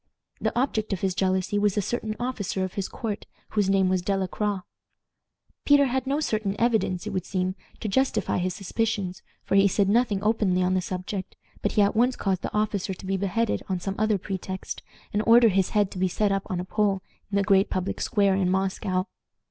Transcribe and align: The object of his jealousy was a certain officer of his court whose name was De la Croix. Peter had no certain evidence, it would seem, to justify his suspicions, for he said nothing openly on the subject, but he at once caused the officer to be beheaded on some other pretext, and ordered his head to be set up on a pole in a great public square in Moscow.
The 0.39 0.59
object 0.59 0.93
of 0.93 1.01
his 1.01 1.13
jealousy 1.13 1.59
was 1.59 1.77
a 1.77 1.81
certain 1.83 2.15
officer 2.19 2.63
of 2.63 2.73
his 2.73 2.87
court 2.89 3.27
whose 3.49 3.69
name 3.69 3.87
was 3.87 4.01
De 4.01 4.17
la 4.17 4.25
Croix. 4.25 4.61
Peter 5.63 5.85
had 5.85 6.07
no 6.07 6.19
certain 6.19 6.55
evidence, 6.59 7.05
it 7.05 7.11
would 7.11 7.23
seem, 7.23 7.53
to 7.81 7.87
justify 7.87 8.39
his 8.39 8.55
suspicions, 8.55 9.21
for 9.43 9.53
he 9.53 9.67
said 9.67 9.87
nothing 9.89 10.23
openly 10.23 10.63
on 10.63 10.73
the 10.73 10.81
subject, 10.81 11.35
but 11.61 11.73
he 11.73 11.83
at 11.83 11.95
once 11.95 12.15
caused 12.15 12.41
the 12.41 12.51
officer 12.51 12.95
to 12.95 13.05
be 13.05 13.15
beheaded 13.15 13.61
on 13.69 13.79
some 13.79 13.93
other 13.99 14.17
pretext, 14.17 14.81
and 15.13 15.21
ordered 15.27 15.51
his 15.51 15.69
head 15.69 15.91
to 15.91 15.99
be 15.99 16.07
set 16.07 16.31
up 16.31 16.41
on 16.47 16.59
a 16.59 16.65
pole 16.65 17.03
in 17.31 17.37
a 17.37 17.43
great 17.43 17.69
public 17.69 18.01
square 18.01 18.33
in 18.33 18.49
Moscow. 18.49 19.05